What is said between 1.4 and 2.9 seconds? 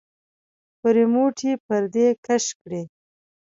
يې پردې کش کړې.